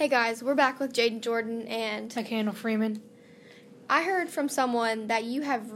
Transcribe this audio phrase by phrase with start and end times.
[0.00, 3.02] Hey guys, we're back with Jaden Jordan, and McCandle Freeman.
[3.90, 5.70] I heard from someone that you have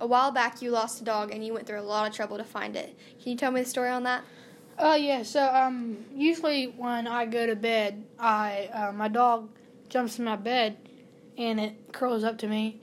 [0.00, 2.38] a while back you lost a dog and you went through a lot of trouble
[2.38, 2.96] to find it.
[3.22, 4.24] Can you tell me the story on that?
[4.78, 9.50] Oh yeah, so um, usually when I go to bed, I uh, my dog
[9.90, 10.78] jumps in my bed
[11.36, 12.80] and it curls up to me.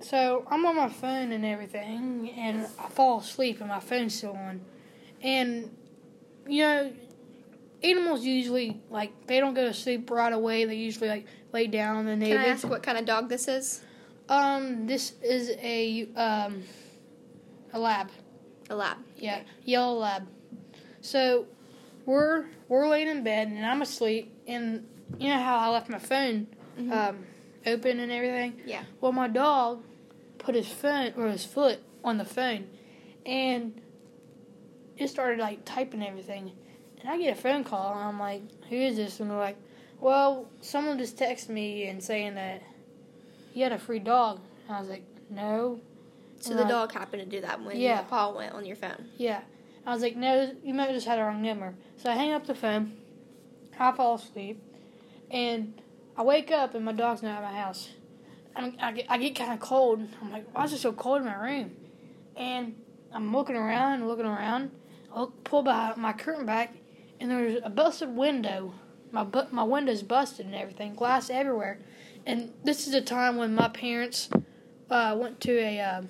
[0.00, 4.32] So I'm on my phone and everything, and I fall asleep and my phone's still
[4.32, 4.62] on.
[5.20, 5.76] And
[6.46, 6.92] you know,
[7.82, 10.64] animals usually like they don't go to sleep right away.
[10.64, 12.28] They usually like lay down and they.
[12.28, 13.80] Can I ask what kind of dog this is?
[14.28, 16.62] Um, this is a um,
[17.72, 18.10] a lab.
[18.70, 18.98] A lab.
[19.16, 20.26] Yeah, yellow lab.
[21.00, 21.46] So
[22.04, 24.86] we're we're laying in bed and I'm asleep, and
[25.18, 26.92] you know how I left my phone Mhm.
[26.92, 27.26] um,
[27.66, 28.60] open and everything.
[28.66, 28.82] Yeah.
[29.00, 29.82] Well, my dog
[30.38, 32.68] put his phone or his foot on the phone,
[33.26, 33.80] and
[34.96, 36.52] it started like typing everything.
[37.00, 39.56] And I get a phone call, and I'm like, "Who is this?" And they're like,
[40.00, 42.62] "Well, someone just texted me and saying that
[43.52, 45.80] he had a free dog." And I was like, "No."
[46.40, 48.02] So And the dog happened to do that when Yeah.
[48.02, 49.08] paw went on your phone.
[49.16, 49.40] Yeah.
[49.84, 51.74] I was like, no, you might have just had the wrong number.
[51.96, 52.96] So I hang up the phone.
[53.78, 54.62] I fall asleep.
[55.30, 55.80] And
[56.16, 57.88] I wake up and my dog's not at my house.
[58.54, 60.06] And I get, I get kind of cold.
[60.20, 61.74] I'm like, why is it so cold in my room?
[62.36, 62.76] And
[63.12, 64.70] I'm looking around and looking around.
[65.12, 66.74] I look, pull by my curtain back,
[67.20, 68.74] and there's a busted window.
[69.10, 71.78] My bu- my window's busted and everything, glass everywhere.
[72.26, 74.28] And this is a time when my parents
[74.90, 76.08] uh, went to a um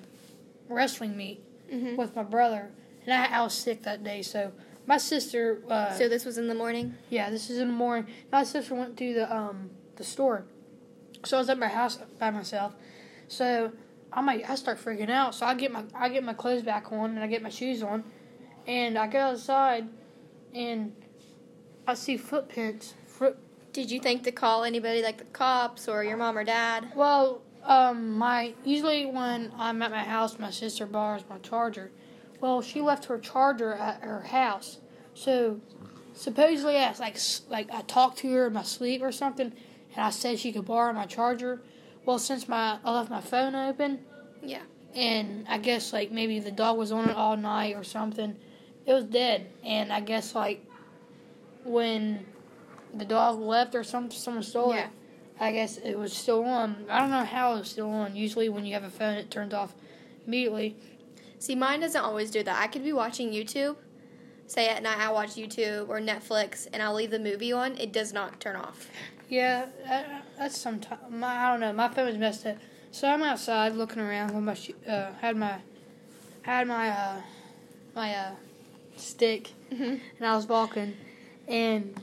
[0.67, 1.43] wrestling meet
[1.73, 1.97] Mm-hmm.
[1.97, 2.71] with my brother,
[3.05, 4.23] and I, I was sick that day.
[4.23, 4.51] So
[4.87, 6.95] my sister, uh, So this was in the morning.
[7.11, 8.07] yeah, this is in the morning.
[8.31, 10.45] My sister went to the um the store,
[11.23, 12.73] so I was at my house by myself.
[13.27, 13.71] So
[14.11, 15.35] I'm like, I start freaking out.
[15.35, 17.83] So I get my I get my clothes back on and I get my shoes
[17.83, 18.03] on,
[18.65, 19.87] and I go outside,
[20.53, 20.93] and
[21.87, 22.93] I see footprints.
[23.07, 23.37] Foot,
[23.73, 26.91] Did you think to call anybody like the cops or your mom or dad?
[26.95, 31.91] Well, um, my usually when I'm at my house, my sister borrows my charger.
[32.39, 34.77] Well, she left her charger at her house,
[35.13, 35.59] so
[36.13, 37.17] supposedly I like
[37.49, 39.47] like I talked to her in my sleep or something,
[39.95, 41.61] and I said she could borrow my charger.
[42.05, 43.99] Well, since my I left my phone open,
[44.41, 44.61] Yeah.
[44.95, 48.37] and I guess like maybe the dog was on it all night or something,
[48.85, 49.49] it was dead.
[49.63, 50.65] And I guess like
[51.63, 52.25] when
[52.93, 54.85] the dog left or some someone stole Yeah.
[54.85, 54.89] it,
[55.39, 56.85] I guess it was still on.
[56.89, 58.15] I don't know how it was still on.
[58.15, 59.73] Usually when you have a phone, it turns off
[60.25, 60.75] immediately.
[61.37, 62.61] See, mine doesn't always do that.
[62.61, 63.77] I could be watching YouTube.
[64.47, 67.77] Say at night I watch YouTube or Netflix and I'll leave the movie on.
[67.77, 68.87] It does not turn off.
[69.29, 71.01] Yeah, that, that's sometimes.
[71.23, 71.71] I don't know.
[71.71, 72.57] My phone was messed up.
[72.91, 75.59] So I'm outside looking around with my sh- uh, had my
[76.41, 77.21] had my uh,
[77.95, 78.31] my uh,
[78.99, 79.83] stick Mm-hmm.
[80.17, 80.95] and I was walking,
[81.47, 81.93] and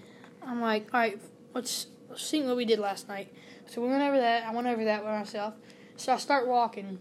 [0.47, 1.21] I'm like, all right,
[1.53, 3.33] let's, let's see what we did last night.
[3.67, 4.45] So we went over that.
[4.45, 5.55] I went over that by myself.
[5.97, 6.99] So I start walking,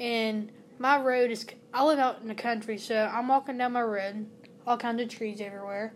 [0.00, 1.46] and my road is.
[1.72, 4.26] I live out in the country, so I'm walking down my road,
[4.66, 5.92] all kinds of trees everywhere,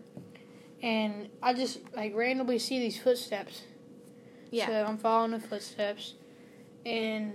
[0.81, 3.63] and I just like randomly see these footsteps.
[4.51, 4.67] Yeah.
[4.67, 6.13] So I'm following the footsteps,
[6.85, 7.33] and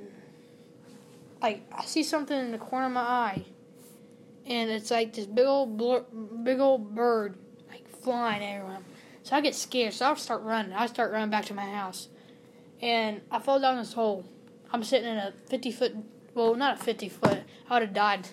[1.43, 3.45] like I see something in the corner of my eye,
[4.51, 6.05] and it's like this big old blur,
[6.43, 7.39] big old bird
[7.71, 8.81] like flying everywhere.
[9.23, 9.95] So I get scared.
[9.95, 10.73] So I start running.
[10.73, 12.09] I start running back to my house,
[12.83, 14.25] and I fall down this hole.
[14.73, 15.95] I'm sitting in a 50 foot,
[16.35, 17.39] well, not a 50 foot.
[17.69, 18.29] I would have died,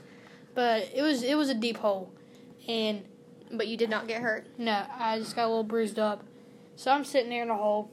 [0.56, 2.12] but it was it was a deep hole,
[2.68, 3.06] and
[3.52, 4.48] But you did not get hurt.
[4.58, 6.24] no, I just got a little bruised up.
[6.76, 7.92] So I'm sitting there in the hole,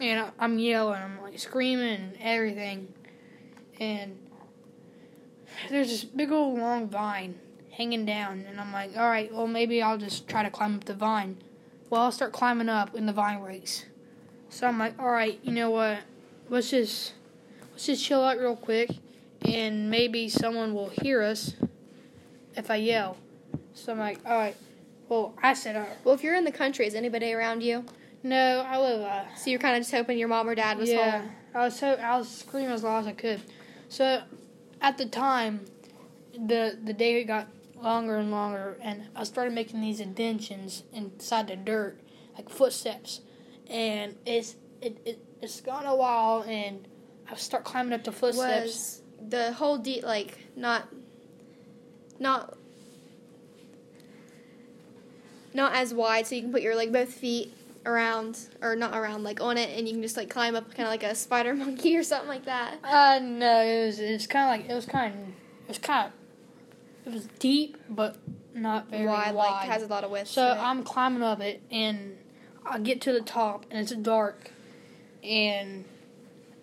[0.00, 2.94] and I'm yelling, I'm like screaming and everything.
[3.80, 4.18] And
[5.68, 7.38] there's this big old long vine
[7.72, 10.84] hanging down, and I'm like, all right, well, maybe I'll just try to climb up
[10.84, 11.38] the vine.
[11.90, 13.84] Well, I'll start climbing up, and the vine breaks.
[14.50, 15.98] So I'm like, all right, you know what?
[16.48, 17.12] Let's just
[17.72, 18.90] let's just chill out real quick,
[19.42, 21.54] and maybe someone will hear us
[22.56, 23.16] if I yell.
[23.74, 24.56] So I'm like, all right.
[25.08, 25.96] Well, I said, all right.
[26.04, 27.84] Well, if you're in the country, is anybody around you?
[28.22, 29.00] No, I live.
[29.00, 31.30] Uh, So you're kind of just hoping your mom or dad was yeah, home.
[31.54, 33.40] I was so I was screaming as loud as I could.
[33.88, 34.22] So,
[34.80, 35.66] at the time,
[36.32, 37.48] the the day got
[37.82, 41.98] longer and longer, and I started making these indentions inside the dirt,
[42.36, 43.20] like footsteps,
[43.68, 46.86] and it's it, it it's gone a while, and
[47.30, 48.64] I start climbing up the footsteps.
[48.64, 50.88] Was the hole deep like not
[52.18, 52.56] not
[55.54, 57.52] not as wide, so you can put your like both feet
[57.86, 60.86] around or not around like on it, and you can just like climb up kind
[60.86, 62.78] of like a spider monkey or something like that.
[62.84, 66.06] Uh, no, it was it's kind of like it was kind of it was kind
[66.06, 66.12] of
[67.06, 68.16] it was deep, but
[68.54, 69.50] not very wide, wide.
[69.50, 70.28] like has a lot of width.
[70.28, 70.56] So.
[70.58, 72.18] I'm climbing up it, and
[72.66, 74.50] I get to the top and it's dark,
[75.22, 75.84] and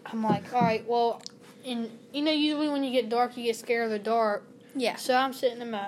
[0.06, 1.22] I'm like, all right, well,
[1.66, 4.44] and you know, usually when you get dark, you get scared of the dark.
[4.76, 4.98] Yeah.
[4.98, 5.88] So I'm sitting in my,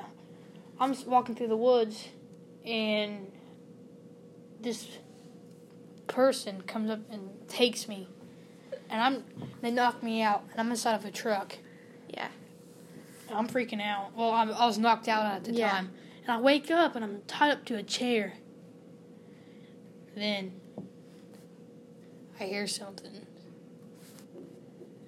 [0.80, 2.08] I'm walking through the woods,
[2.66, 3.32] and
[4.60, 4.88] this
[6.08, 8.08] person comes up and takes me,
[8.90, 9.24] and I'm
[9.62, 11.58] they knock me out, and I'm inside of a truck.
[12.10, 12.30] Yeah.
[13.30, 14.16] I'm freaking out.
[14.16, 15.70] Well, I'm, I was knocked out at the Yeah.
[15.70, 15.92] time,
[16.24, 18.34] and I wake up and I'm tied up to a chair.
[20.16, 20.54] Then
[22.40, 23.12] I hear something.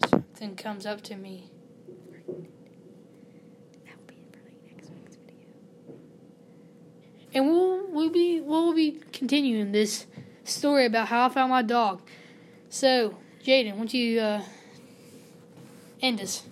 [0.10, 1.50] Something comes up to me.
[3.86, 5.96] That'll be it for like next week's video.
[7.34, 10.06] And we'll we'll be we'll be continuing this
[10.50, 12.02] story about how I found my dog.
[12.70, 14.42] So, Jaden, why don't you uh,
[16.02, 16.44] end us?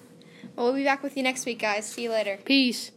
[0.55, 1.85] Well, we'll be back with you next week, guys.
[1.85, 2.39] See you later.
[2.44, 2.91] Peace.